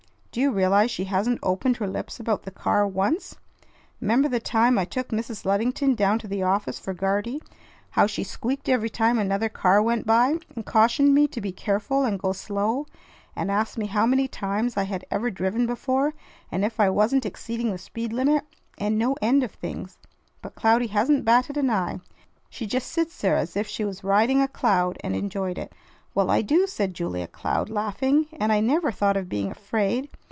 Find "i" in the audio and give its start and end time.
4.79-4.85, 14.77-14.83, 16.79-16.89, 26.31-26.41, 28.53-28.61